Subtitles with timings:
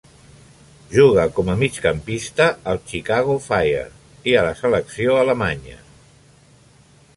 [0.95, 3.85] Juga com a migcampista al Chicago Fire
[4.31, 5.81] i a la Selecció alemanya.